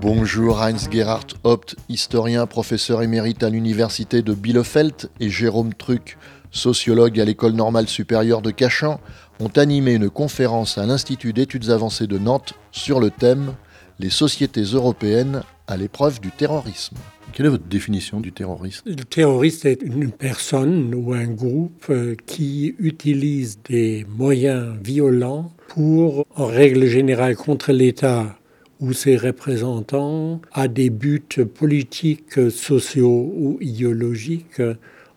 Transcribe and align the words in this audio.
Bonjour 0.00 0.62
Heinz 0.62 0.88
Gerhard 0.88 1.26
Hopt, 1.42 1.74
historien, 1.88 2.46
professeur 2.46 3.02
émérite 3.02 3.42
à 3.42 3.50
l'université 3.50 4.22
de 4.22 4.34
Bielefeld, 4.34 5.10
et 5.18 5.30
Jérôme 5.30 5.74
Truc, 5.74 6.16
sociologue 6.52 7.18
à 7.18 7.24
l'école 7.24 7.54
normale 7.54 7.88
supérieure 7.88 8.42
de 8.42 8.52
Cachan, 8.52 9.00
ont 9.40 9.50
animé 9.56 9.94
une 9.94 10.10
conférence 10.10 10.78
à 10.78 10.86
l'Institut 10.86 11.32
d'études 11.32 11.70
avancées 11.70 12.06
de 12.06 12.18
Nantes 12.18 12.54
sur 12.70 13.00
le 13.00 13.10
thème 13.10 13.54
Les 13.98 14.10
sociétés 14.10 14.62
européennes 14.62 15.42
à 15.66 15.76
l'épreuve 15.76 16.20
du 16.20 16.30
terrorisme. 16.30 16.96
Quelle 17.32 17.46
est 17.46 17.50
votre 17.50 17.66
définition 17.66 18.20
du 18.20 18.32
terrorisme? 18.32 18.88
Le 18.88 19.04
terroriste 19.04 19.66
est 19.66 19.82
une 19.82 20.10
personne 20.10 20.94
ou 20.94 21.12
un 21.12 21.26
groupe 21.26 21.86
euh, 21.90 22.14
qui 22.26 22.74
utilise 22.78 23.58
des 23.68 24.06
moyens 24.08 24.74
violents 24.82 25.52
pour, 25.68 26.24
en 26.34 26.46
règle 26.46 26.86
générale, 26.86 27.36
contre 27.36 27.72
l'État 27.72 28.38
ou 28.80 28.92
ses 28.92 29.16
représentants, 29.16 30.40
à 30.52 30.68
des 30.68 30.90
buts 30.90 31.22
politiques, 31.54 32.50
sociaux 32.50 33.32
ou 33.34 33.58
idéologiques, 33.60 34.62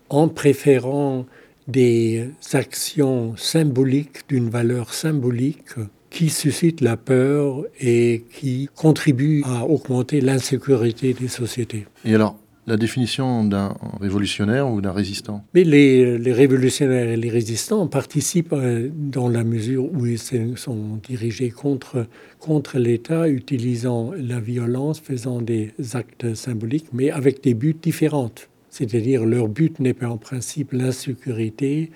en 0.08 0.28
préférant 0.28 1.26
des 1.68 2.30
actions 2.52 3.36
symboliques 3.36 4.28
d'une 4.28 4.48
valeur 4.48 4.92
symbolique 4.92 5.76
qui 6.10 6.28
suscitent 6.28 6.80
la 6.80 6.96
peur 6.96 7.64
et 7.80 8.24
qui 8.32 8.68
contribuent 8.74 9.42
à 9.46 9.64
augmenter 9.64 10.20
l'insécurité 10.20 11.14
des 11.14 11.28
sociétés. 11.28 11.86
Et 12.04 12.14
alors, 12.14 12.36
la 12.66 12.76
définition 12.76 13.44
d'un 13.44 13.74
révolutionnaire 14.00 14.68
ou 14.68 14.80
d'un 14.80 14.92
résistant? 14.92 15.44
Mais 15.54 15.64
les, 15.64 16.18
les, 16.18 16.32
révolutionnaires 16.32 17.08
et 17.08 17.16
les 17.16 17.30
résistants 17.30 17.86
participent 17.86 18.52
euh, 18.52 18.90
dans 18.92 19.28
la 19.28 19.44
mesure 19.44 19.92
où 19.92 20.06
ils 20.06 20.18
sont 20.18 21.00
dirigés 21.02 21.50
contre, 21.50 22.06
contre 22.38 22.78
l'État, 22.78 23.28
utilisant 23.28 24.12
la 24.16 24.40
violence, 24.40 25.00
faisant 25.00 25.40
des 25.40 25.72
actes 25.94 26.34
symboliques, 26.34 26.86
mais 26.92 27.10
avec 27.10 27.42
des 27.42 27.54
buts 27.54 27.76
différents. 27.80 28.30
C'est-à-dire 28.68 29.24
leur 29.24 29.48
but 29.48 29.80
n'est 29.80 29.94
pas 29.94 30.08
en 30.08 30.18
principe 30.18 30.72
l'insécurité, 30.72 31.90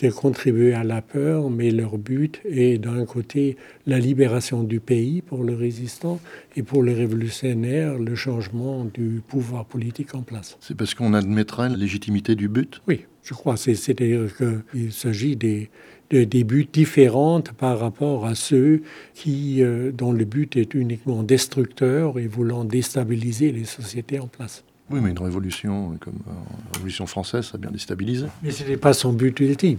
de 0.00 0.10
contribuer 0.10 0.74
à 0.74 0.84
la 0.84 1.02
peur, 1.02 1.50
mais 1.50 1.70
leur 1.70 1.98
but 1.98 2.40
est 2.44 2.78
d'un 2.78 3.04
côté 3.04 3.56
la 3.86 3.98
libération 3.98 4.62
du 4.62 4.80
pays 4.80 5.22
pour 5.22 5.44
le 5.44 5.54
résistant 5.54 6.20
et 6.56 6.62
pour 6.62 6.82
les 6.82 6.94
révolutionnaires 6.94 7.98
le 7.98 8.14
changement 8.14 8.84
du 8.84 9.22
pouvoir 9.26 9.64
politique 9.64 10.14
en 10.14 10.22
place. 10.22 10.56
C'est 10.60 10.76
parce 10.76 10.94
qu'on 10.94 11.14
admettrait 11.14 11.68
la 11.68 11.76
légitimité 11.76 12.34
du 12.34 12.48
but? 12.48 12.80
Oui, 12.88 13.06
je 13.22 13.34
crois. 13.34 13.56
C'est-à-dire 13.56 14.28
qu'il 14.36 14.92
s'agit 14.92 15.36
des, 15.36 15.70
des 16.10 16.44
buts 16.44 16.68
différents 16.72 17.42
par 17.56 17.78
rapport 17.78 18.26
à 18.26 18.34
ceux 18.34 18.82
qui, 19.14 19.62
euh, 19.62 19.92
dont 19.92 20.12
le 20.12 20.24
but 20.24 20.56
est 20.56 20.74
uniquement 20.74 21.22
destructeur 21.22 22.18
et 22.18 22.26
voulant 22.26 22.64
déstabiliser 22.64 23.52
les 23.52 23.64
sociétés 23.64 24.18
en 24.18 24.26
place. 24.26 24.64
Oui, 24.92 25.00
mais 25.02 25.10
une 25.10 25.18
révolution 25.18 25.96
comme 26.00 26.18
la 26.26 26.72
Révolution 26.74 27.06
française, 27.06 27.46
ça 27.46 27.54
a 27.54 27.58
bien 27.58 27.70
déstabilisé. 27.70 28.26
Mais 28.42 28.50
ce 28.50 28.62
n'était 28.62 28.76
pas 28.76 28.92
son 28.92 29.12
but 29.12 29.38
ultime. 29.40 29.78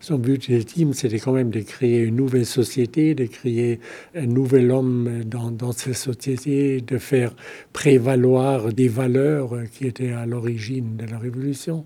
Son 0.00 0.18
but 0.18 0.48
ultime, 0.48 0.92
c'était 0.92 1.18
quand 1.18 1.32
même 1.32 1.50
de 1.50 1.60
créer 1.60 2.00
une 2.00 2.16
nouvelle 2.16 2.46
société, 2.46 3.14
de 3.14 3.24
créer 3.24 3.80
un 4.14 4.26
nouvel 4.26 4.70
homme 4.70 5.24
dans, 5.24 5.50
dans 5.50 5.72
cette 5.72 5.96
société, 5.96 6.82
de 6.82 6.98
faire 6.98 7.34
prévaloir 7.72 8.72
des 8.72 8.88
valeurs 8.88 9.54
qui 9.72 9.86
étaient 9.86 10.12
à 10.12 10.26
l'origine 10.26 10.96
de 10.96 11.06
la 11.06 11.18
Révolution 11.18 11.84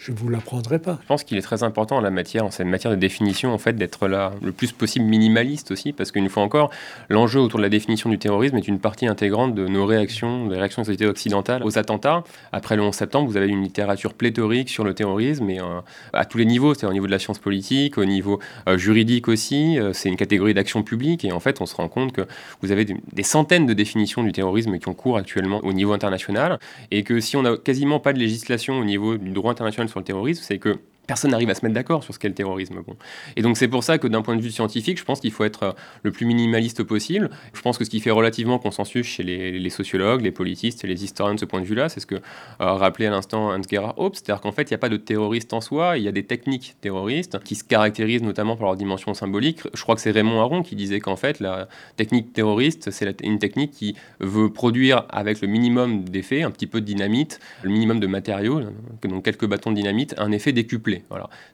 je 0.00 0.12
ne 0.12 0.16
vous 0.16 0.30
l'apprendrai 0.30 0.78
pas. 0.78 0.98
Je 1.02 1.06
pense 1.06 1.24
qu'il 1.24 1.36
est 1.36 1.42
très 1.42 1.62
important 1.62 1.98
en 1.98 2.00
la 2.00 2.10
matière, 2.10 2.46
en 2.46 2.50
cette 2.50 2.66
matière 2.66 2.90
de 2.90 2.96
définition, 2.96 3.52
en 3.52 3.58
fait, 3.58 3.74
d'être 3.74 4.08
là 4.08 4.32
le 4.42 4.50
plus 4.50 4.72
possible 4.72 5.04
minimaliste 5.04 5.72
aussi, 5.72 5.92
parce 5.92 6.10
qu'une 6.10 6.30
fois 6.30 6.42
encore, 6.42 6.70
l'enjeu 7.10 7.38
autour 7.38 7.58
de 7.58 7.62
la 7.62 7.68
définition 7.68 8.08
du 8.08 8.18
terrorisme 8.18 8.56
est 8.56 8.66
une 8.66 8.78
partie 8.78 9.06
intégrante 9.06 9.54
de 9.54 9.68
nos 9.68 9.84
réactions, 9.84 10.46
des 10.46 10.56
réactions 10.56 10.80
des 10.82 10.86
sociétés 10.86 11.06
occidentales 11.06 11.62
aux 11.64 11.76
attentats. 11.76 12.24
Après 12.50 12.76
le 12.76 12.82
11 12.82 12.94
septembre, 12.94 13.28
vous 13.28 13.36
avez 13.36 13.48
une 13.48 13.62
littérature 13.62 14.14
pléthorique 14.14 14.70
sur 14.70 14.84
le 14.84 14.94
terrorisme, 14.94 15.50
et 15.50 15.60
euh, 15.60 15.80
à 16.14 16.24
tous 16.24 16.38
les 16.38 16.46
niveaux, 16.46 16.72
c'est-à-dire 16.72 16.90
au 16.90 16.94
niveau 16.94 17.06
de 17.06 17.12
la 17.12 17.18
science 17.18 17.38
politique, 17.38 17.98
au 17.98 18.06
niveau 18.06 18.40
euh, 18.68 18.78
juridique 18.78 19.28
aussi, 19.28 19.78
euh, 19.78 19.92
c'est 19.92 20.08
une 20.08 20.16
catégorie 20.16 20.54
d'action 20.54 20.82
publique, 20.82 21.26
et 21.26 21.32
en 21.32 21.40
fait, 21.40 21.60
on 21.60 21.66
se 21.66 21.76
rend 21.76 21.88
compte 21.88 22.12
que 22.12 22.22
vous 22.62 22.72
avez 22.72 22.86
des 22.86 23.22
centaines 23.22 23.66
de 23.66 23.74
définitions 23.74 24.22
du 24.22 24.32
terrorisme 24.32 24.78
qui 24.78 24.88
ont 24.88 24.94
cours 24.94 25.18
actuellement 25.18 25.60
au 25.62 25.74
niveau 25.74 25.92
international, 25.92 26.58
et 26.90 27.02
que 27.02 27.20
si 27.20 27.36
on 27.36 27.42
n'a 27.42 27.58
quasiment 27.58 28.00
pas 28.00 28.14
de 28.14 28.18
législation 28.18 28.78
au 28.78 28.84
niveau 28.84 29.18
du 29.18 29.32
droit 29.32 29.52
international 29.52 29.89
sur 29.90 30.00
le 30.00 30.04
terrorisme, 30.04 30.42
c'est 30.42 30.58
que 30.58 30.78
personne 31.10 31.32
n'arrive 31.32 31.50
à 31.50 31.56
se 31.56 31.64
mettre 31.64 31.74
d'accord 31.74 32.04
sur 32.04 32.14
ce 32.14 32.20
qu'est 32.20 32.28
le 32.28 32.34
terrorisme. 32.34 32.76
Bon. 32.86 32.94
Et 33.34 33.42
donc 33.42 33.56
c'est 33.56 33.66
pour 33.66 33.82
ça 33.82 33.98
que 33.98 34.06
d'un 34.06 34.22
point 34.22 34.36
de 34.36 34.40
vue 34.40 34.52
scientifique, 34.52 34.96
je 34.96 35.04
pense 35.04 35.18
qu'il 35.18 35.32
faut 35.32 35.42
être 35.42 35.62
euh, 35.64 35.72
le 36.04 36.12
plus 36.12 36.24
minimaliste 36.24 36.84
possible. 36.84 37.30
Je 37.52 37.60
pense 37.62 37.78
que 37.78 37.84
ce 37.84 37.90
qui 37.90 37.98
fait 37.98 38.12
relativement 38.12 38.60
consensus 38.60 39.06
chez 39.06 39.24
les, 39.24 39.70
sociologues, 39.70 40.20
les 40.20 40.30
politistes 40.30 40.84
les 40.84 41.02
historiens 41.02 41.34
de 41.34 41.40
ce 41.40 41.46
point 41.46 41.60
de 41.60 41.64
vue-là, 41.64 41.88
c'est 41.88 41.98
ce 41.98 42.06
que 42.06 42.14
euh, 42.14 42.20
rappelait 42.60 43.06
à 43.06 43.10
l'instant 43.10 43.50
Hans-Gerhard 43.50 43.94
Hope, 43.96 44.14
c'est-à-dire 44.14 44.40
qu'en 44.40 44.52
fait, 44.52 44.70
il 44.70 44.72
n'y 44.72 44.76
a 44.76 44.78
pas 44.78 44.88
de 44.88 44.98
terroriste 44.98 45.52
en 45.52 45.60
soi, 45.60 45.98
il 45.98 46.04
y 46.04 46.08
a 46.08 46.12
des 46.12 46.22
techniques 46.22 46.76
terroristes 46.80 47.42
qui 47.42 47.56
se 47.56 47.64
caractérisent 47.64 48.22
notamment 48.22 48.54
par 48.56 48.66
leur 48.66 48.76
dimension 48.76 49.12
symbolique. 49.12 49.62
Je 49.74 49.82
crois 49.82 49.96
que 49.96 50.00
c'est 50.00 50.12
Raymond 50.12 50.40
Aron 50.40 50.62
qui 50.62 50.76
disait 50.76 51.00
qu'en 51.00 51.16
fait, 51.16 51.40
la 51.40 51.66
technique 51.96 52.32
terroriste, 52.32 52.92
c'est 52.92 53.20
une 53.22 53.40
technique 53.40 53.72
qui 53.72 53.96
veut 54.20 54.52
produire 54.52 55.06
avec 55.08 55.40
le 55.40 55.48
minimum 55.48 56.04
d'effets, 56.04 56.42
un 56.42 56.52
petit 56.52 56.68
peu 56.68 56.80
de 56.80 56.86
dynamite, 56.86 57.40
le 57.64 57.70
minimum 57.70 57.98
de 57.98 58.06
matériaux, 58.06 58.60
donc 59.02 59.24
quelques 59.24 59.46
bâtons 59.46 59.72
de 59.72 59.76
dynamite, 59.76 60.14
un 60.16 60.30
effet 60.30 60.52
décuplé. 60.52 60.99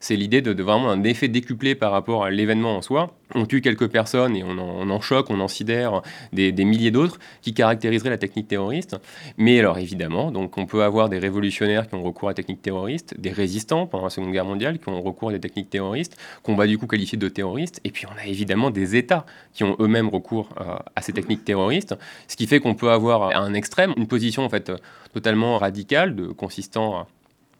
C'est 0.00 0.16
l'idée 0.16 0.42
de, 0.42 0.62
vraiment 0.62 0.90
un 0.90 1.02
effet 1.04 1.28
décuplé 1.28 1.74
par 1.74 1.92
rapport 1.92 2.24
à 2.24 2.30
l'événement 2.30 2.76
en 2.76 2.82
soi. 2.82 3.14
On 3.34 3.46
tue 3.46 3.60
quelques 3.60 3.88
personnes 3.88 4.36
et 4.36 4.44
on 4.44 4.58
en, 4.58 5.00
choque, 5.00 5.30
on 5.30 5.40
en 5.40 5.48
sidère 5.48 6.02
des, 6.32 6.52
milliers 6.52 6.90
d'autres 6.90 7.18
qui 7.42 7.54
caractériseraient 7.54 8.10
la 8.10 8.18
technique 8.18 8.48
terroriste. 8.48 8.96
Mais 9.36 9.58
alors 9.58 9.78
évidemment, 9.78 10.30
donc 10.30 10.58
on 10.58 10.66
peut 10.66 10.82
avoir 10.82 11.08
des 11.08 11.18
révolutionnaires 11.18 11.88
qui 11.88 11.94
ont 11.94 12.02
recours 12.02 12.28
à 12.28 12.30
la 12.30 12.34
technique 12.34 12.62
terroriste, 12.62 13.18
des 13.18 13.30
résistants 13.30 13.86
pendant 13.86 14.04
la 14.04 14.10
Seconde 14.10 14.32
Guerre 14.32 14.44
mondiale 14.44 14.78
qui 14.78 14.88
ont 14.88 15.02
recours 15.02 15.30
à 15.30 15.32
des 15.32 15.40
techniques 15.40 15.70
terroristes, 15.70 16.16
qu'on 16.42 16.54
va 16.54 16.66
du 16.66 16.78
coup 16.78 16.86
qualifier 16.86 17.18
de 17.18 17.28
terroristes. 17.28 17.80
Et 17.84 17.90
puis 17.90 18.06
on 18.06 18.18
a 18.20 18.26
évidemment 18.26 18.70
des 18.70 18.96
États 18.96 19.26
qui 19.52 19.64
ont 19.64 19.76
eux-mêmes 19.80 20.08
recours 20.08 20.48
à, 20.56 20.62
euh, 20.62 20.76
à 20.94 21.02
ces 21.02 21.12
techniques 21.12 21.44
terroristes, 21.44 21.94
ce 22.28 22.36
qui 22.36 22.46
fait 22.46 22.60
qu'on 22.60 22.74
peut 22.74 22.90
avoir 22.90 23.30
à 23.30 23.38
un 23.38 23.54
extrême 23.54 23.92
une 23.96 24.06
position 24.06 24.44
en 24.44 24.48
fait 24.48 24.70
totalement 25.12 25.58
radicale, 25.58 26.14
de, 26.14 26.26
consistant 26.26 27.06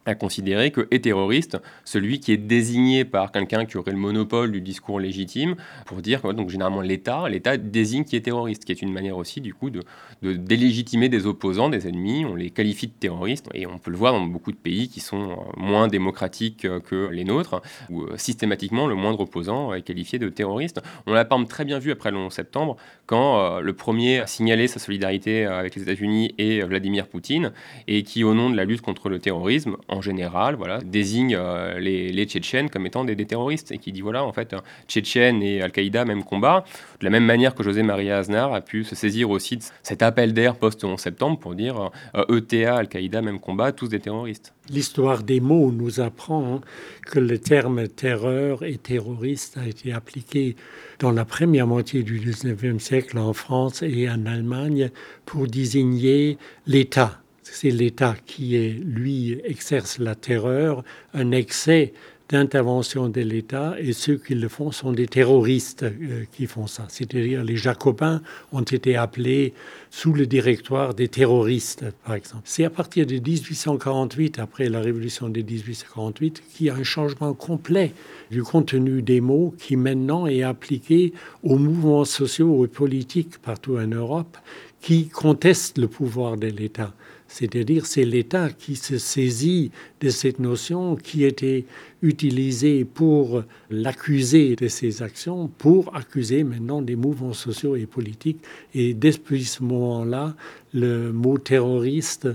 à 0.06 0.14
considérer 0.14 0.70
que 0.70 0.88
est 0.90 1.04
terroriste 1.04 1.58
celui 1.84 2.20
qui 2.20 2.32
est 2.32 2.36
désigné 2.36 3.04
par 3.04 3.32
quelqu'un 3.32 3.64
qui 3.64 3.76
aurait 3.76 3.92
le 3.92 3.98
monopole 3.98 4.52
du 4.52 4.60
discours 4.60 5.00
légitime 5.00 5.56
pour 5.84 5.98
dire 5.98 6.34
donc 6.34 6.50
généralement 6.50 6.80
l'État 6.80 7.28
l'État 7.28 7.56
désigne 7.56 8.04
qui 8.04 8.16
est 8.16 8.20
terroriste 8.20 8.64
qui 8.64 8.72
est 8.72 8.82
une 8.82 8.92
manière 8.92 9.16
aussi 9.16 9.40
du 9.40 9.54
coup 9.54 9.70
de, 9.70 9.82
délégitimer 10.22 11.08
des 11.08 11.26
opposants 11.26 11.68
des 11.68 11.88
ennemis. 11.88 12.24
On 12.24 12.34
les 12.34 12.50
qualifie 12.50 12.86
de 12.86 12.92
terroristes 12.92 13.48
et 13.54 13.66
on 13.66 13.78
peut 13.78 13.90
le 13.90 13.96
voir 13.96 14.12
dans 14.12 14.20
beaucoup 14.20 14.52
de 14.52 14.56
pays 14.56 14.88
qui 14.88 15.00
sont 15.00 15.30
euh, 15.30 15.34
moins 15.56 15.88
démocratiques 15.88 16.64
euh, 16.64 16.80
que 16.80 17.08
les 17.10 17.24
nôtres 17.24 17.60
où 17.90 18.02
euh, 18.02 18.16
systématiquement 18.16 18.86
le 18.86 18.94
moindre 18.94 19.20
opposant 19.20 19.74
est 19.74 19.82
qualifié 19.82 20.18
de 20.18 20.28
terroriste. 20.28 20.80
On 21.06 21.12
l'a 21.12 21.24
pas 21.24 21.36
très 21.48 21.64
bien 21.64 21.78
vu 21.78 21.92
après 21.92 22.10
le 22.10 22.16
11 22.16 22.32
septembre 22.32 22.76
quand 23.04 23.60
le 23.60 23.72
premier 23.72 24.20
a 24.20 24.26
signalé 24.26 24.66
sa 24.66 24.80
solidarité 24.80 25.44
avec 25.44 25.76
les 25.76 25.82
États-Unis 25.82 26.34
et 26.38 26.62
Vladimir 26.62 27.06
Poutine 27.06 27.52
et 27.86 28.02
qui 28.02 28.24
au 28.24 28.34
nom 28.34 28.50
de 28.50 28.56
la 28.56 28.64
lutte 28.64 28.80
contre 28.80 29.08
le 29.08 29.18
terrorisme 29.18 29.76
en 29.96 30.02
général, 30.02 30.54
voilà, 30.56 30.78
désigne 30.80 31.34
euh, 31.38 31.78
les, 31.78 32.26
Tchétchènes 32.26 32.70
comme 32.70 32.86
étant 32.86 33.04
des, 33.04 33.16
terroristes 33.24 33.72
et 33.72 33.78
qui 33.78 33.92
dit 33.92 34.00
voilà, 34.00 34.24
en 34.24 34.32
fait, 34.32 34.54
Tchétchènes 34.88 35.42
et 35.42 35.62
Al-Qaïda, 35.62 36.04
même 36.04 36.22
combat. 36.22 36.64
De 37.00 37.04
la 37.04 37.10
même 37.10 37.24
manière 37.24 37.54
que 37.54 37.62
José 37.62 37.82
Maria 37.82 38.18
Aznar 38.18 38.52
a 38.52 38.60
pu 38.60 38.84
se 38.84 38.94
saisir 38.94 39.30
aussi 39.30 39.56
de 39.56 39.62
cet 39.82 40.02
appel 40.02 40.32
d'air 40.32 40.56
post-11 40.56 40.98
septembre 40.98 41.38
pour 41.38 41.54
dire 41.54 41.90
ETA, 42.28 42.56
euh, 42.56 42.64
e 42.64 42.78
Al-Qaïda, 42.78 43.22
même 43.22 43.40
combat, 43.40 43.72
tous 43.72 43.88
des 43.88 44.00
terroristes. 44.00 44.52
L'histoire 44.68 45.22
des 45.22 45.40
mots 45.40 45.70
nous 45.70 46.00
apprend 46.00 46.56
hein, 46.56 46.60
que 47.06 47.20
le 47.20 47.38
terme 47.38 47.86
terreur 47.86 48.64
et 48.64 48.76
terroriste 48.76 49.56
a 49.58 49.66
été 49.66 49.92
appliqué 49.92 50.56
dans 50.98 51.12
la 51.12 51.24
première 51.24 51.66
moitié 51.66 52.02
du 52.02 52.18
19e 52.20 52.80
siècle 52.80 53.18
en 53.18 53.32
France 53.32 53.82
et 53.82 54.08
en 54.08 54.26
Allemagne 54.26 54.90
pour 55.24 55.46
désigner 55.46 56.38
l'État 56.66 57.20
c'est 57.52 57.70
l'État 57.70 58.16
qui, 58.26 58.58
lui, 58.84 59.40
exerce 59.44 59.98
la 59.98 60.14
terreur, 60.14 60.82
un 61.14 61.30
excès 61.32 61.92
d'intervention 62.28 63.08
de 63.08 63.20
l'État, 63.20 63.76
et 63.78 63.92
ceux 63.92 64.16
qui 64.16 64.34
le 64.34 64.48
font 64.48 64.72
sont 64.72 64.92
des 64.92 65.06
terroristes 65.06 65.84
euh, 65.84 66.24
qui 66.32 66.46
font 66.46 66.66
ça. 66.66 66.86
C'est-à-dire 66.88 67.44
les 67.44 67.56
Jacobins 67.56 68.20
ont 68.52 68.62
été 68.62 68.96
appelés 68.96 69.54
sous 69.90 70.12
le 70.12 70.26
directoire 70.26 70.94
des 70.94 71.06
terroristes, 71.06 71.84
par 72.04 72.16
exemple. 72.16 72.42
C'est 72.44 72.64
à 72.64 72.70
partir 72.70 73.06
de 73.06 73.14
1848, 73.14 74.40
après 74.40 74.68
la 74.68 74.80
révolution 74.80 75.28
de 75.28 75.40
1848, 75.40 76.42
qu'il 76.52 76.66
y 76.66 76.70
a 76.70 76.74
un 76.74 76.82
changement 76.82 77.32
complet 77.32 77.92
du 78.30 78.42
contenu 78.42 79.02
des 79.02 79.20
mots 79.20 79.54
qui 79.56 79.76
maintenant 79.76 80.26
est 80.26 80.42
appliqué 80.42 81.12
aux 81.44 81.58
mouvements 81.58 82.04
sociaux 82.04 82.64
et 82.64 82.68
politiques 82.68 83.38
partout 83.38 83.76
en 83.76 83.86
Europe 83.86 84.36
qui 84.80 85.08
contestent 85.08 85.78
le 85.78 85.88
pouvoir 85.88 86.36
de 86.36 86.48
l'État. 86.48 86.92
C'est-à-dire 87.28 87.86
c'est 87.86 88.04
l'État 88.04 88.50
qui 88.50 88.76
se 88.76 88.98
saisit 88.98 89.70
de 90.00 90.08
cette 90.10 90.38
notion 90.38 90.96
qui 90.96 91.24
était 91.24 91.64
utilisée 92.02 92.84
pour 92.84 93.42
l'accuser 93.70 94.56
de 94.56 94.68
ses 94.68 95.02
actions, 95.02 95.48
pour 95.58 95.94
accuser 95.96 96.44
maintenant 96.44 96.82
des 96.82 96.96
mouvements 96.96 97.32
sociaux 97.32 97.76
et 97.76 97.86
politiques. 97.86 98.40
Et 98.74 98.94
depuis 98.94 99.44
ce 99.44 99.62
moment-là, 99.62 100.36
le 100.72 101.12
mot 101.12 101.38
terroriste 101.38 102.28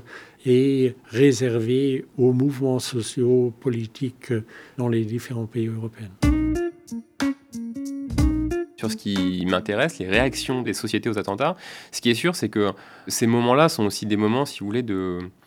est 0.45 0.95
réservé 1.05 2.05
aux 2.17 2.33
mouvements 2.33 2.79
sociaux 2.79 3.53
politiques 3.59 4.33
dans 4.77 4.89
les 4.89 5.05
différents 5.05 5.45
pays 5.45 5.67
européens 5.67 6.11
sur 8.81 8.91
ce 8.91 8.97
qui 8.97 9.45
m'intéresse, 9.47 9.99
les 9.99 10.07
réactions 10.07 10.63
des 10.63 10.73
sociétés 10.73 11.07
aux 11.07 11.19
attentats. 11.19 11.55
Ce 11.91 12.01
qui 12.01 12.09
est 12.09 12.15
sûr, 12.15 12.35
c'est 12.35 12.49
que 12.49 12.71
ces 13.07 13.27
moments-là 13.27 13.69
sont 13.69 13.85
aussi 13.85 14.07
des 14.07 14.17
moments, 14.17 14.45
si 14.45 14.61
vous 14.61 14.65
voulez, 14.65 14.83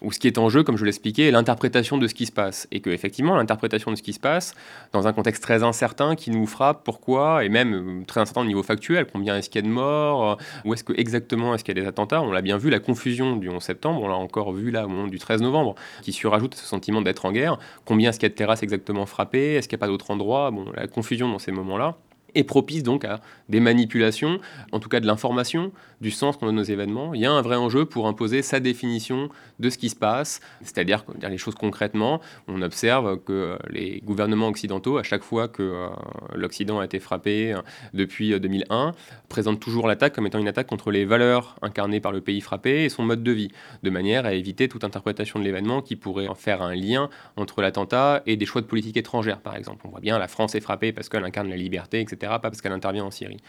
où 0.03 0.13
ce 0.13 0.21
qui 0.21 0.29
est 0.29 0.39
en 0.39 0.49
jeu, 0.49 0.63
comme 0.63 0.77
je 0.77 0.85
l'expliquais, 0.85 1.25
est 1.25 1.31
l'interprétation 1.33 1.99
de 1.99 2.07
ce 2.07 2.15
qui 2.15 2.27
se 2.27 2.33
passe. 2.33 2.69
Et 2.71 2.79
que, 2.81 2.91
effectivement, 2.91 3.35
l'interprétation 3.35 3.91
de 3.91 3.97
ce 3.97 4.03
qui 4.03 4.13
se 4.13 4.21
passe, 4.21 4.55
dans 4.93 5.09
un 5.09 5.13
contexte 5.13 5.43
très 5.43 5.65
incertain, 5.65 6.15
qui 6.15 6.31
nous 6.31 6.47
frappe, 6.47 6.85
pourquoi, 6.85 7.45
et 7.45 7.49
même 7.49 7.75
euh, 7.75 8.05
très 8.07 8.21
incertain 8.21 8.43
au 8.43 8.45
niveau 8.45 8.63
factuel, 8.63 9.07
combien 9.13 9.37
est-ce 9.37 9.51
qu'il 9.51 9.61
y 9.61 9.65
a 9.65 9.69
de 9.69 9.73
morts, 9.73 10.33
euh, 10.33 10.35
où 10.65 10.73
est-ce 10.73 10.85
que 10.85 10.93
exactement 10.93 11.55
est-ce 11.57 11.65
qu'il 11.65 11.77
y 11.77 11.81
a 11.81 11.83
des 11.83 11.89
attentats? 11.89 12.23
On 12.23 12.31
l'a 12.31 12.43
bien 12.43 12.57
vu, 12.57 12.71
la 12.71 12.79
confusion 12.79 13.37
du 13.37 13.49
11 13.49 13.61
septembre, 13.61 14.01
on 14.01 14.09
l'a 14.09 14.15
encore 14.15 14.53
vu 14.53 14.71
là 14.71 14.85
au 14.85 14.89
moment 14.89 15.09
du 15.09 15.19
13 15.19 15.43
novembre, 15.43 15.75
qui 16.03 16.13
surajoute 16.13 16.55
ce 16.55 16.65
sentiment 16.65 17.03
d'être 17.03 17.25
en 17.25 17.33
guerre. 17.33 17.59
Combien 17.85 18.11
est-ce 18.11 18.21
qu'il 18.21 18.29
y 18.29 18.31
a 18.31 18.33
de 18.33 18.37
terrasses 18.37 18.63
exactement 18.63 19.07
frappées? 19.07 19.55
Est-ce 19.55 19.69
qu'il 19.69 19.77
n'y 19.77 19.81
a 19.81 19.85
pas 19.87 19.89
d'autres 19.89 20.13
endroits? 20.13 20.53
Bon, 20.53 20.67
la 20.77 20.87
confusion 20.87 21.29
dans 21.29 21.41
ces 21.41 21.51
moments-là 21.51 21.97
et 22.35 22.45
propice 22.45 22.83
donc 22.83 23.05
à 23.05 23.21
des 23.49 23.61
manipulations, 23.61 24.41
en 24.73 24.81
tout 24.81 24.89
cas 24.89 25.01
de 25.01 25.07
l'information, 25.07 25.73
du 26.01 26.11
sens 26.11 26.37
qu'on 26.37 26.47
donne 26.47 26.59
aux 26.59 26.65
événements. 26.65 27.15
Il 27.15 27.21
y 27.21 27.27
a 27.27 27.33
un 27.33 27.43
vrai 27.43 27.57
enjeu 27.57 27.85
pour 27.85 28.07
imposer 28.07 28.43
sa 28.43 28.61
définition 28.61 29.29
de 29.59 29.71
ce 29.71 29.79
qui 29.79 29.89
se 29.89 29.97
passe, 29.97 30.41
c'est-à-dire 30.63 31.05
dire 31.17 31.29
les 31.29 31.39
choses 31.39 31.55
concrètement. 31.55 32.21
On 32.49 32.63
observe 32.63 33.19
que 33.25 33.59
les 33.71 34.01
gouvernements 34.05 34.49
occidentaux, 34.49 34.99
à 34.99 35.03
chaque 35.03 35.23
fois 35.23 35.49
que 35.49 35.63
euh, 35.63 35.89
l'Occident 36.35 36.81
a 36.81 36.85
été 36.85 37.01
frappé 37.01 37.53
euh, 37.53 37.61
depuis 37.93 38.39
2001, 38.39 38.89
euh, 38.89 38.93
présentent 39.29 39.61
toujours 39.61 39.87
l'attaque 39.87 40.15
comme 40.15 40.27
étant 40.27 40.39
une 40.39 40.49
attaque 40.49 40.67
contre 40.67 40.91
les 40.91 41.05
valeurs 41.05 41.57
incarnées 41.63 42.01
par 42.01 42.13
le 42.13 42.21
pays 42.21 42.41
frappé 42.41 42.85
et 42.85 42.89
son 42.89 43.03
mode 43.03 43.23
de 43.23 43.33
vie, 43.33 43.51
de 43.83 43.91
manière 43.91 44.27
à 44.27 44.33
éviter 44.33 44.69
toute 44.69 44.85
interprétation 44.85 45.39
de 45.39 45.45
l'événement 45.45 45.83
qui 45.83 45.97
pourrait 45.97 46.29
en 46.29 46.35
faire 46.35 46.63
un 46.63 46.75
lien 46.75 47.09
entre 47.37 47.63
l'attentat 47.63 48.23
et 48.27 48.37
des 48.37 48.47
choix 48.47 48.61
de 48.61 48.67
politique 48.67 48.97
étrangère, 48.97 49.41
par 49.41 49.57
exemple. 49.57 49.83
On 49.87 49.91
voit 49.91 50.01
bien 50.01 50.19
la 50.19 50.29
France 50.29 50.55
est 50.55 50.61
frappée 50.61 50.93
parce 50.93 51.09
qu'elle 51.09 51.25
incarne 51.25 51.49
la 51.49 51.57
liberté, 51.57 52.01
etc 52.01 52.24
pas 52.29 52.51
parce 52.51 52.61
qu'elle 52.61 52.73
intervient 52.73 53.05
en 53.05 53.11
Syrie. 53.11 53.43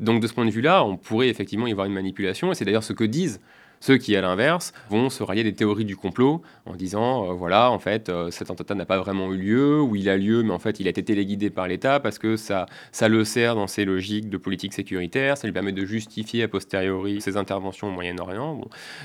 Donc 0.00 0.20
de 0.20 0.26
ce 0.26 0.34
point 0.34 0.44
de 0.44 0.50
vue-là, 0.50 0.84
on 0.84 0.96
pourrait 0.96 1.28
effectivement 1.28 1.66
y 1.66 1.72
voir 1.72 1.86
une 1.86 1.94
manipulation, 1.94 2.52
et 2.52 2.54
c'est 2.54 2.64
d'ailleurs 2.64 2.84
ce 2.84 2.92
que 2.92 3.04
disent 3.04 3.40
ceux 3.82 3.98
qui, 3.98 4.14
à 4.14 4.20
l'inverse, 4.20 4.72
vont 4.90 5.10
se 5.10 5.24
rallier 5.24 5.42
des 5.42 5.54
théories 5.54 5.84
du 5.84 5.96
complot 5.96 6.40
en 6.66 6.76
disant, 6.76 7.28
euh, 7.28 7.32
voilà, 7.32 7.72
en 7.72 7.80
fait, 7.80 8.08
euh, 8.08 8.30
cet 8.30 8.48
attentat 8.48 8.76
n'a 8.76 8.86
pas 8.86 8.98
vraiment 8.98 9.32
eu 9.32 9.36
lieu, 9.36 9.80
ou 9.80 9.96
il 9.96 10.08
a 10.08 10.16
lieu, 10.16 10.44
mais 10.44 10.52
en 10.52 10.60
fait, 10.60 10.78
il 10.78 10.86
a 10.86 10.90
été 10.90 11.02
téléguidé 11.02 11.50
par 11.50 11.66
l'État 11.66 11.98
parce 11.98 12.20
que 12.20 12.36
ça, 12.36 12.66
ça 12.92 13.08
le 13.08 13.24
sert 13.24 13.56
dans 13.56 13.66
ses 13.66 13.84
logiques 13.84 14.30
de 14.30 14.36
politique 14.36 14.72
sécuritaire, 14.72 15.36
ça 15.36 15.48
lui 15.48 15.52
permet 15.52 15.72
de 15.72 15.84
justifier 15.84 16.44
a 16.44 16.48
posteriori 16.48 17.20
ses 17.20 17.36
interventions 17.36 17.88
au 17.88 17.90
Moyen-Orient. 17.90 18.60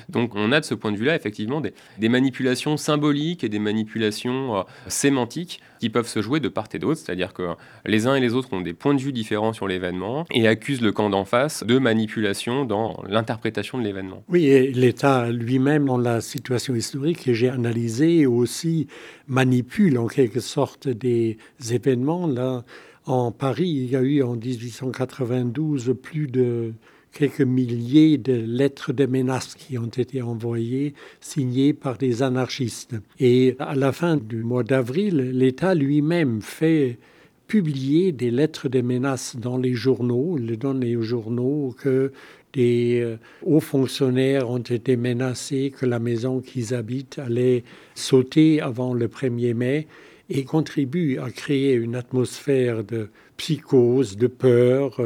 Donc, 0.10 0.36
on 0.36 0.52
a 0.52 0.60
de 0.60 0.66
ce 0.66 0.76
point 0.76 0.92
de 0.92 0.98
vue-là, 0.98 1.16
effectivement, 1.16 1.60
des, 1.60 2.10
manipulations 2.10 2.78
symboliques 2.78 3.44
et 3.44 3.50
des 3.50 3.60
manipulations 3.60 4.58
euh, 4.58 4.62
sémantiques 4.88 5.60
qui 5.80 5.90
peuvent 5.90 6.08
se 6.08 6.22
jouer 6.22 6.40
de 6.40 6.50
part 6.50 6.68
et 6.74 6.80
d'autre, 6.80 7.00
c'est-à-dire 7.00 7.34
que 7.34 7.56
les 7.86 8.08
uns 8.08 8.16
et 8.16 8.20
les 8.20 8.34
autres 8.34 8.50
ont 8.54 8.62
des 8.62 8.74
points 8.74 8.94
de 8.94 9.00
vue 9.00 9.14
différents 9.14 9.54
sur 9.54 9.68
l'événement 9.68 10.26
et 10.32 10.48
accusent 10.48 10.82
le 10.82 10.92
camp 10.92 11.10
d'en 11.10 11.26
face 11.26 11.64
de 11.64 11.78
manipulation 11.78 12.66
dans 12.66 13.04
l'interprétation 13.08 13.78
de 13.78 13.84
l'événement. 13.84 14.24
l'État 14.72 15.32
lui-même, 15.32 15.86
dans 15.86 15.98
la 15.98 16.22
situation 16.22 16.76
historique 16.76 17.26
que 17.26 17.34
j'ai 17.34 17.50
analysée, 17.50 18.26
aussi 18.26 18.88
manipule 19.28 19.98
en 19.98 20.08
quelque 20.08 20.40
sorte 20.40 20.88
des 20.88 21.38
événements. 21.72 22.28
Là, 22.28 22.64
en 23.06 23.32
Paris, 23.32 23.70
il 23.70 23.92
y 23.92 23.96
a 23.96 24.02
eu 24.02 24.22
en 24.22 24.36
1892 24.36 25.96
plus 26.02 26.28
de 26.28 26.74
quelques 27.12 27.42
milliers 27.42 28.18
de 28.18 28.34
lettres 28.34 28.94
de 28.94 29.06
menaces 29.06 29.56
qui 29.56 29.78
ont 29.78 29.88
été 29.88 30.22
envoyées, 30.22 30.94
signées 31.20 31.74
par 31.74 31.98
des 31.98 32.22
anarchistes. 32.22 32.96
Et 33.20 33.56
à 33.60 33.76
la 33.76 33.92
fin 33.92 34.18
du 34.18 34.44
mois 34.44 34.64
d'avril, 34.64 35.32
l'État 35.34 35.74
lui-même 35.74 36.42
fait 36.42 37.00
publier 37.48 38.12
des 38.12 38.30
lettres 38.30 38.70
de 38.70 38.82
menaces 38.82 39.38
dans 39.38 39.58
les 39.58 39.74
journaux, 39.74 40.38
il 40.38 40.58
donne 40.58 40.82
les 40.82 41.02
journaux 41.02 41.74
que 41.80 42.12
des 42.54 43.02
euh, 43.02 43.18
hauts 43.46 43.60
fonctionnaires 43.60 44.50
ont 44.50 44.58
été 44.58 44.96
menacés, 44.98 45.74
que 45.78 45.86
la 45.86 46.00
maison 46.00 46.40
qu'ils 46.40 46.74
habitent 46.74 47.20
allait 47.20 47.64
sauter 47.96 48.62
avant 48.62 48.94
le 48.94 49.08
1er 49.08 49.54
mai 49.54 49.88
et 50.30 50.44
contribue 50.44 51.20
à 51.20 51.30
créer 51.30 51.74
une 51.74 51.96
atmosphère 51.96 52.84
de 52.84 53.10
psychose, 53.38 54.18
de 54.18 54.28
peur, 54.28 55.00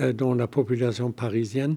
euh, 0.00 0.12
dans 0.12 0.34
la 0.34 0.46
population 0.46 1.12
parisienne. 1.12 1.76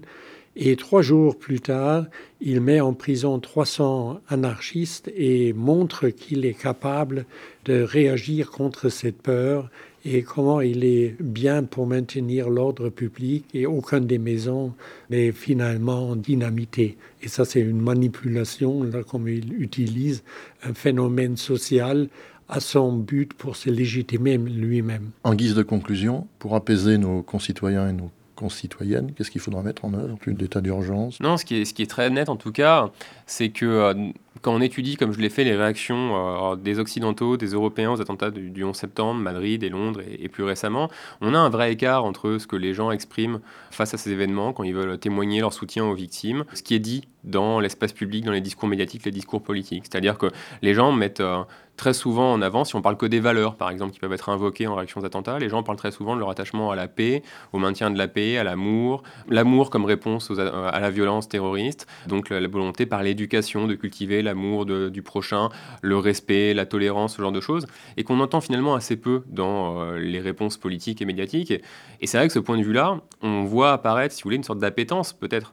Et 0.56 0.74
trois 0.74 1.02
jours 1.02 1.38
plus 1.38 1.60
tard, 1.60 2.06
il 2.40 2.60
met 2.60 2.80
en 2.80 2.92
prison 2.92 3.38
300 3.38 4.20
anarchistes 4.28 5.08
et 5.14 5.52
montre 5.52 6.08
qu'il 6.08 6.44
est 6.44 6.60
capable 6.60 7.26
de 7.64 7.80
réagir 7.80 8.50
contre 8.50 8.88
cette 8.88 9.22
peur 9.22 9.70
et 10.04 10.22
comment 10.22 10.60
il 10.60 10.84
est 10.84 11.16
bien 11.20 11.64
pour 11.64 11.86
maintenir 11.86 12.50
l'ordre 12.50 12.88
public 12.88 13.44
et 13.52 13.66
aucune 13.66 14.06
des 14.06 14.18
maisons 14.18 14.72
n'est 15.10 15.32
finalement 15.32 16.16
dynamitée. 16.16 16.96
Et 17.22 17.28
ça, 17.28 17.44
c'est 17.44 17.60
une 17.60 17.80
manipulation, 17.80 18.84
là, 18.84 19.02
comme 19.02 19.28
il 19.28 19.60
utilise 19.60 20.22
un 20.62 20.74
phénomène 20.74 21.36
social 21.36 22.08
à 22.48 22.60
son 22.60 22.92
but 22.92 23.34
pour 23.34 23.56
se 23.56 23.70
légitimer 23.70 24.38
lui-même. 24.38 25.10
En 25.24 25.34
guise 25.34 25.54
de 25.54 25.62
conclusion, 25.62 26.26
pour 26.38 26.54
apaiser 26.54 26.96
nos 26.96 27.22
concitoyens 27.22 27.90
et 27.90 27.92
nos 27.92 28.10
concitoyennes, 28.36 29.12
qu'est-ce 29.12 29.30
qu'il 29.30 29.40
faudra 29.40 29.62
mettre 29.62 29.84
en 29.84 29.92
œuvre? 29.94 30.16
Plus 30.16 30.32
d'état 30.32 30.60
d'urgence? 30.60 31.20
Non, 31.20 31.36
ce 31.36 31.44
qui, 31.44 31.56
est, 31.56 31.64
ce 31.64 31.74
qui 31.74 31.82
est 31.82 31.90
très 31.90 32.08
net 32.08 32.28
en 32.28 32.36
tout 32.36 32.52
cas, 32.52 32.90
c'est 33.26 33.50
que 33.50 33.66
euh, 33.66 33.94
quand 34.42 34.54
on 34.54 34.60
étudie, 34.60 34.96
comme 34.96 35.12
je 35.12 35.20
l'ai 35.20 35.28
fait, 35.28 35.44
les 35.44 35.56
réactions 35.56 36.52
euh, 36.52 36.56
des 36.56 36.78
Occidentaux, 36.78 37.36
des 37.36 37.48
Européens 37.48 37.92
aux 37.92 38.00
attentats 38.00 38.30
du, 38.30 38.64
11 38.64 38.76
septembre, 38.76 39.20
Madrid 39.20 39.62
et 39.62 39.68
Londres 39.68 40.00
et, 40.06 40.28
plus 40.28 40.44
récemment, 40.44 40.90
on 41.20 41.34
a 41.34 41.38
un 41.38 41.48
vrai 41.48 41.72
écart 41.72 42.04
entre 42.04 42.38
ce 42.38 42.46
que 42.46 42.56
les 42.56 42.74
gens 42.74 42.90
expriment 42.90 43.40
face 43.70 43.94
à 43.94 43.98
ces 43.98 44.10
événements 44.10 44.52
quand 44.52 44.64
ils 44.64 44.74
veulent 44.74 44.98
témoigner 44.98 45.40
leur 45.40 45.52
soutien 45.52 45.84
aux 45.84 45.94
victimes, 45.94 46.44
ce 46.54 46.62
qui 46.62 46.74
est 46.74 46.80
dit 46.80 47.08
dans 47.24 47.60
l'espace 47.60 47.92
public, 47.92 48.24
dans 48.24 48.32
les 48.32 48.40
discours 48.40 48.68
médiatiques, 48.68 49.04
les 49.04 49.10
discours 49.10 49.42
politiques. 49.42 49.84
C'est-à-dire 49.90 50.18
que 50.18 50.26
les 50.62 50.74
gens 50.74 50.92
mettent... 50.92 51.20
Euh, 51.20 51.42
très 51.78 51.94
souvent 51.94 52.32
en 52.32 52.42
avant, 52.42 52.64
si 52.64 52.76
on 52.76 52.82
parle 52.82 52.98
que 52.98 53.06
des 53.06 53.20
valeurs, 53.20 53.54
par 53.54 53.70
exemple, 53.70 53.92
qui 53.92 54.00
peuvent 54.00 54.12
être 54.12 54.28
invoquées 54.28 54.66
en 54.66 54.74
réaction 54.74 55.00
aux 55.00 55.04
attentats, 55.04 55.38
les 55.38 55.48
gens 55.48 55.62
parlent 55.62 55.78
très 55.78 55.92
souvent 55.92 56.14
de 56.14 56.20
leur 56.20 56.28
attachement 56.28 56.70
à 56.70 56.76
la 56.76 56.88
paix, 56.88 57.22
au 57.52 57.58
maintien 57.58 57.90
de 57.90 57.96
la 57.96 58.08
paix, 58.08 58.36
à 58.36 58.44
l'amour, 58.44 59.04
l'amour 59.28 59.70
comme 59.70 59.86
réponse 59.86 60.30
à 60.30 60.80
la 60.80 60.90
violence 60.90 61.28
terroriste, 61.28 61.86
donc 62.06 62.28
la, 62.28 62.46
volonté 62.48 62.84
par 62.84 63.02
l'éducation 63.02 63.66
de 63.66 63.74
cultiver 63.74 64.22
l'amour 64.28 64.66
du 64.66 65.02
prochain, 65.02 65.48
le 65.82 65.96
respect, 65.96 66.54
la 66.54 66.66
tolérance, 66.66 67.16
ce 67.16 67.22
genre 67.22 67.32
de 67.32 67.40
choses, 67.40 67.66
et 67.96 68.04
qu'on 68.04 68.20
entend 68.20 68.40
finalement 68.40 68.74
assez 68.74 68.96
peu 68.96 69.22
dans 69.26 69.80
euh, 69.80 69.98
les 69.98 70.20
réponses 70.20 70.56
politiques 70.56 71.02
et 71.02 71.04
médiatiques. 71.04 71.50
Et, 71.50 71.62
et 72.00 72.06
c'est 72.06 72.18
vrai 72.18 72.26
que 72.28 72.32
ce 72.32 72.38
point 72.38 72.58
de 72.58 72.62
vue-là, 72.62 73.00
on 73.22 73.44
voit 73.44 73.72
apparaître, 73.72 74.14
si 74.14 74.22
vous 74.22 74.28
voulez, 74.28 74.36
une 74.36 74.44
sorte 74.44 74.58
d'appétence 74.58 75.12
peut-être 75.12 75.50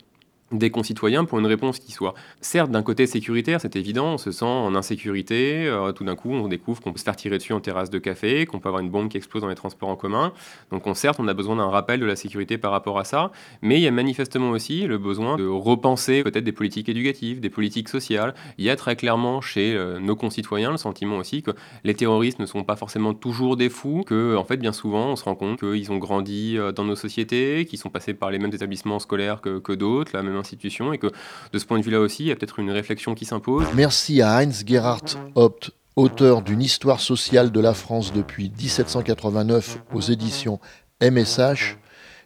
des 0.51 0.69
concitoyens 0.69 1.25
pour 1.25 1.39
une 1.39 1.47
réponse 1.47 1.79
qui 1.79 1.91
soit 1.91 2.13
certes 2.39 2.69
d'un 2.69 2.83
côté 2.83 3.07
sécuritaire, 3.07 3.59
c'est 3.59 3.75
évident, 3.75 4.13
on 4.13 4.17
se 4.19 4.31
sent 4.31 4.45
en 4.45 4.75
insécurité, 4.75 5.65
euh, 5.65 5.91
tout 5.91 6.03
d'un 6.03 6.15
coup 6.15 6.31
on 6.31 6.47
découvre 6.47 6.81
qu'on 6.81 6.91
peut 6.91 6.99
se 6.99 7.03
faire 7.03 7.15
tirer 7.15 7.37
dessus 7.37 7.53
en 7.53 7.59
terrasse 7.59 7.89
de 7.89 7.97
café, 7.97 8.45
qu'on 8.45 8.59
peut 8.59 8.69
avoir 8.69 8.83
une 8.83 8.91
bombe 8.91 9.09
qui 9.09 9.17
explose 9.17 9.41
dans 9.41 9.49
les 9.49 9.55
transports 9.55 9.89
en 9.89 9.95
commun. 9.95 10.33
Donc 10.71 10.85
on, 10.85 10.93
certes 10.93 11.19
on 11.19 11.27
a 11.27 11.33
besoin 11.33 11.55
d'un 11.55 11.69
rappel 11.69 11.99
de 11.99 12.05
la 12.05 12.15
sécurité 12.15 12.59
par 12.59 12.71
rapport 12.71 12.99
à 12.99 13.05
ça, 13.05 13.31
mais 13.63 13.77
il 13.77 13.81
y 13.81 13.87
a 13.87 13.91
manifestement 13.91 14.51
aussi 14.51 14.85
le 14.85 14.99
besoin 14.99 15.35
de 15.37 15.47
repenser 15.47 16.21
peut-être 16.23 16.43
des 16.43 16.51
politiques 16.51 16.89
éducatives, 16.89 17.39
des 17.39 17.49
politiques 17.49 17.89
sociales. 17.89 18.35
Il 18.59 18.65
y 18.65 18.69
a 18.69 18.75
très 18.75 18.95
clairement 18.95 19.41
chez 19.41 19.73
euh, 19.75 19.99
nos 19.99 20.15
concitoyens 20.15 20.71
le 20.71 20.77
sentiment 20.77 21.17
aussi 21.17 21.41
que 21.41 21.51
les 21.83 21.95
terroristes 21.95 22.37
ne 22.39 22.45
sont 22.45 22.63
pas 22.63 22.75
forcément 22.75 23.15
toujours 23.15 23.57
des 23.57 23.69
fous, 23.69 24.03
que 24.05 24.35
en 24.35 24.43
fait 24.43 24.57
bien 24.57 24.73
souvent 24.73 25.07
on 25.07 25.15
se 25.15 25.23
rend 25.23 25.35
compte 25.35 25.59
qu'ils 25.59 25.91
ont 25.91 25.97
grandi 25.97 26.55
euh, 26.55 26.71
dans 26.71 26.83
nos 26.83 26.95
sociétés, 26.95 27.65
qu'ils 27.65 27.79
sont 27.79 27.89
passés 27.89 28.13
par 28.13 28.29
les 28.29 28.37
mêmes 28.37 28.53
établissements 28.53 28.99
scolaires 28.99 29.41
que, 29.41 29.57
que 29.57 29.73
d'autres, 29.73 30.11
la 30.13 30.21
même 30.21 30.34
institution 30.35 30.93
et 30.93 30.97
que 30.97 31.07
de 31.51 31.59
ce 31.59 31.65
point 31.65 31.79
de 31.79 31.83
vue-là 31.83 31.99
aussi, 31.99 32.23
il 32.23 32.27
y 32.27 32.31
a 32.31 32.35
peut-être 32.35 32.59
une 32.59 32.71
réflexion 32.71 33.15
qui 33.15 33.25
s'impose. 33.25 33.65
Merci 33.75 34.21
à 34.21 34.37
Heinz 34.37 34.63
Gerhard 34.65 35.05
Hopt, 35.35 35.71
auteur 35.95 36.41
d'une 36.41 36.61
histoire 36.61 36.99
sociale 36.99 37.51
de 37.51 37.59
la 37.59 37.73
France 37.73 38.13
depuis 38.13 38.51
1789 38.57 39.79
aux 39.93 40.01
éditions 40.01 40.59
MSH, 41.01 41.77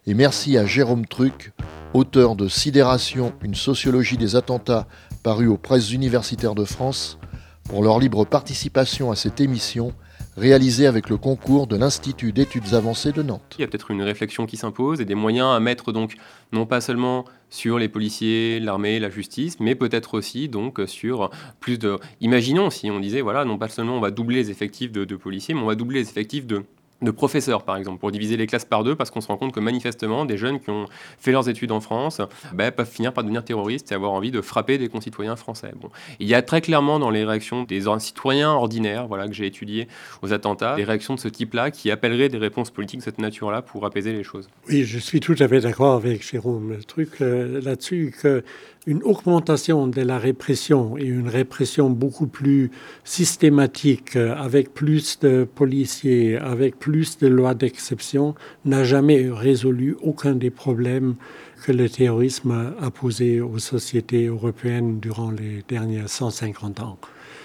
et 0.07 0.13
merci 0.13 0.57
à 0.57 0.65
Jérôme 0.65 1.05
Truc, 1.05 1.51
auteur 1.93 2.35
de 2.35 2.47
Sidération, 2.47 3.33
une 3.43 3.55
sociologie 3.55 4.17
des 4.17 4.35
attentats 4.35 4.87
paru 5.23 5.47
aux 5.47 5.57
presses 5.57 5.91
universitaires 5.91 6.55
de 6.55 6.65
France, 6.65 7.19
pour 7.65 7.83
leur 7.83 7.99
libre 7.99 8.25
participation 8.25 9.11
à 9.11 9.15
cette 9.15 9.39
émission 9.39 9.93
réalisé 10.39 10.87
avec 10.87 11.09
le 11.09 11.17
concours 11.17 11.67
de 11.67 11.75
l'Institut 11.75 12.31
d'études 12.31 12.73
avancées 12.73 13.11
de 13.11 13.21
Nantes. 13.21 13.55
Il 13.57 13.61
y 13.61 13.63
a 13.65 13.67
peut-être 13.67 13.91
une 13.91 14.01
réflexion 14.01 14.45
qui 14.45 14.55
s'impose 14.55 15.01
et 15.01 15.05
des 15.05 15.13
moyens 15.13 15.49
à 15.53 15.59
mettre 15.59 15.91
donc 15.91 16.15
non 16.53 16.65
pas 16.65 16.79
seulement 16.79 17.25
sur 17.49 17.77
les 17.77 17.89
policiers, 17.89 18.59
l'armée, 18.59 18.99
la 18.99 19.09
justice, 19.09 19.59
mais 19.59 19.75
peut-être 19.75 20.13
aussi 20.13 20.47
donc 20.47 20.79
sur 20.87 21.29
plus 21.59 21.77
de. 21.77 21.99
Imaginons 22.21 22.69
si 22.69 22.89
on 22.89 22.99
disait 22.99 23.21
voilà 23.21 23.43
non 23.43 23.57
pas 23.57 23.67
seulement 23.67 23.97
on 23.97 23.99
va 23.99 24.11
doubler 24.11 24.37
les 24.37 24.49
effectifs 24.49 24.91
de, 24.91 25.03
de 25.03 25.15
policiers, 25.17 25.53
mais 25.53 25.61
on 25.61 25.67
va 25.67 25.75
doubler 25.75 25.99
les 25.99 26.09
effectifs 26.09 26.47
de 26.47 26.63
de 27.01 27.11
professeurs, 27.11 27.63
par 27.63 27.77
exemple, 27.77 27.99
pour 27.99 28.11
diviser 28.11 28.37
les 28.37 28.47
classes 28.47 28.65
par 28.65 28.83
deux, 28.83 28.95
parce 28.95 29.09
qu'on 29.11 29.21
se 29.21 29.27
rend 29.27 29.37
compte 29.37 29.53
que 29.53 29.59
manifestement, 29.59 30.25
des 30.25 30.37
jeunes 30.37 30.59
qui 30.59 30.69
ont 30.69 30.85
fait 31.17 31.31
leurs 31.31 31.47
études 31.47 31.71
en 31.71 31.79
France 31.79 32.21
bah, 32.53 32.71
peuvent 32.71 32.89
finir 32.89 33.13
par 33.13 33.23
devenir 33.23 33.43
terroristes 33.43 33.91
et 33.91 33.95
avoir 33.95 34.11
envie 34.11 34.31
de 34.31 34.41
frapper 34.41 34.77
des 34.77 34.89
concitoyens 34.89 35.35
français. 35.35 35.71
Bon. 35.79 35.89
Il 36.19 36.27
y 36.27 36.33
a 36.33 36.41
très 36.41 36.61
clairement 36.61 36.99
dans 36.99 37.09
les 37.09 37.23
réactions 37.23 37.63
des 37.63 37.83
citoyens 37.99 38.51
ordinaires 38.51 39.07
voilà, 39.07 39.27
que 39.27 39.33
j'ai 39.33 39.45
étudiés 39.45 39.87
aux 40.21 40.33
attentats, 40.33 40.75
des 40.75 40.83
réactions 40.83 41.15
de 41.15 41.19
ce 41.19 41.27
type-là 41.27 41.71
qui 41.71 41.91
appelleraient 41.91 42.29
des 42.29 42.37
réponses 42.37 42.69
politiques 42.69 42.99
de 42.99 43.05
cette 43.05 43.19
nature-là 43.19 43.61
pour 43.61 43.85
apaiser 43.85 44.13
les 44.13 44.23
choses. 44.23 44.49
Oui, 44.67 44.83
je 44.83 44.99
suis 44.99 45.19
tout 45.19 45.35
à 45.39 45.47
fait 45.47 45.61
d'accord 45.61 45.95
avec 45.95 46.27
Jérôme. 46.29 46.69
Le 46.69 46.83
truc 46.83 47.21
euh, 47.21 47.61
là-dessus, 47.61 48.13
que 48.21 48.43
une 48.89 49.03
augmentation 49.03 49.85
de 49.85 50.01
la 50.01 50.17
répression 50.17 50.97
et 50.97 51.03
une 51.03 51.27
répression 51.27 51.91
beaucoup 51.91 52.25
plus 52.25 52.71
systématique, 53.03 54.15
euh, 54.15 54.33
avec 54.35 54.73
plus 54.73 55.19
de 55.19 55.43
policiers, 55.43 56.37
avec 56.37 56.79
plus 56.79 57.19
de 57.19 57.27
lois 57.27 57.53
d'exception, 57.53 58.33
n'a 58.65 58.83
jamais 58.83 59.29
résolu 59.29 59.95
aucun 60.01 60.33
des 60.33 60.49
problèmes 60.49 61.17
que 61.63 61.71
le 61.71 61.87
terrorisme 61.87 62.73
a 62.81 62.89
posés 62.89 63.41
aux 63.41 63.59
sociétés 63.59 64.25
européennes 64.25 64.99
durant 64.99 65.29
les 65.29 65.63
derniers 65.67 66.07
150 66.07 66.79
ans. 66.79 66.97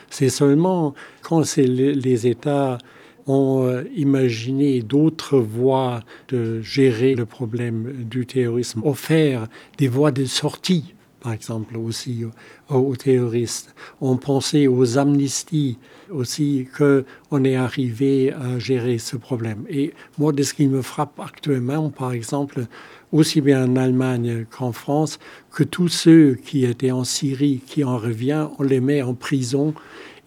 C'est 0.09 0.31
seulement 0.31 0.95
quand 1.21 1.45
les 1.59 2.27
États 2.27 2.79
ont 3.27 3.67
euh, 3.67 3.83
imaginé 3.95 4.81
d'autres 4.81 5.39
voies 5.41 6.01
de 6.29 6.63
gérer 6.63 7.15
le 7.15 7.27
problème 7.27 7.93
du 8.09 8.25
terrorisme, 8.25 8.81
offert 8.83 9.47
des 9.77 9.89
voies 9.89 10.11
de 10.11 10.25
sortie 10.25 10.95
par 11.25 11.33
exemple, 11.33 11.79
aussi 11.79 12.27
aux, 12.69 12.97
terroristes. 12.97 13.75
On 14.03 14.19
pensait 14.19 14.67
aux 14.67 14.99
amnisties 14.99 15.79
aussi 16.11 16.69
qu'on 16.77 17.45
est 17.45 17.57
arrivé 17.57 18.31
à 18.31 18.59
gérer 18.59 18.99
ce 18.99 19.17
problème. 19.17 19.65
Et 19.71 19.95
moi, 20.19 20.33
de 20.33 20.43
ce 20.43 20.53
qui 20.53 20.67
me 20.67 20.83
frappe 20.83 21.19
actuellement, 21.19 21.89
par 21.89 22.13
exemple, 22.13 22.67
aussi 23.11 23.41
bien 23.41 23.65
en 23.65 23.77
Allemagne 23.77 24.45
qu'en 24.51 24.73
France, 24.73 25.19
que 25.51 25.65
tous 25.65 25.89
ceux 25.89 26.35
qui 26.35 26.67
étaient 26.67 26.91
en 26.91 27.05
Syrie, 27.05 27.63
qui 27.67 27.85
en 27.85 27.97
reviennent, 27.97 28.51
on 28.59 28.63
les 28.63 28.81
met 28.81 29.01
en 29.01 29.15
prison 29.15 29.73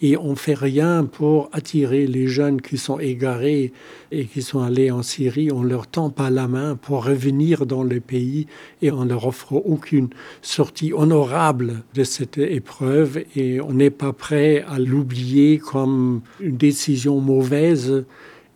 et 0.01 0.17
on 0.17 0.35
fait 0.35 0.53
rien 0.53 1.05
pour 1.05 1.49
attirer 1.53 2.07
les 2.07 2.27
jeunes 2.27 2.61
qui 2.61 2.77
sont 2.77 2.99
égarés 2.99 3.73
et 4.11 4.25
qui 4.25 4.41
sont 4.41 4.61
allés 4.61 4.91
en 4.91 5.03
Syrie. 5.03 5.51
On 5.51 5.63
leur 5.63 5.87
tend 5.87 6.09
pas 6.09 6.29
la 6.29 6.47
main 6.47 6.75
pour 6.75 7.05
revenir 7.05 7.65
dans 7.65 7.83
le 7.83 7.99
pays 7.99 8.47
et 8.81 8.91
on 8.91 9.05
leur 9.05 9.25
offre 9.25 9.53
aucune 9.53 10.09
sortie 10.41 10.93
honorable 10.93 11.83
de 11.93 12.03
cette 12.03 12.37
épreuve 12.37 13.23
et 13.35 13.59
on 13.61 13.73
n'est 13.73 13.89
pas 13.89 14.13
prêt 14.13 14.63
à 14.67 14.79
l'oublier 14.79 15.57
comme 15.57 16.21
une 16.39 16.57
décision 16.57 17.19
mauvaise 17.19 18.05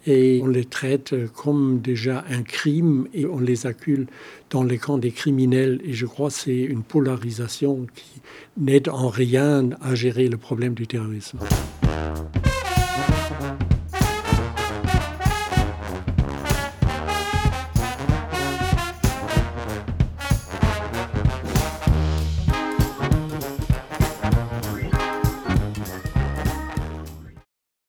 et 0.05 0.41
on 0.43 0.47
les 0.47 0.65
traite 0.65 1.15
comme 1.33 1.79
déjà 1.79 2.23
un 2.29 2.43
crime 2.43 3.07
et 3.13 3.25
on 3.25 3.39
les 3.39 3.65
accule 3.67 4.07
dans 4.49 4.63
les 4.63 4.77
camps 4.77 4.97
des 4.97 5.11
criminels. 5.11 5.81
Et 5.83 5.93
je 5.93 6.05
crois 6.05 6.29
que 6.29 6.35
c'est 6.35 6.61
une 6.61 6.83
polarisation 6.83 7.87
qui 7.95 8.21
n'aide 8.57 8.89
en 8.89 9.09
rien 9.09 9.69
à 9.81 9.95
gérer 9.95 10.27
le 10.27 10.37
problème 10.37 10.73
du 10.73 10.87
terrorisme. 10.87 11.39